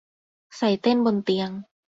[0.57, 1.49] ใส่เต้นบนเตียง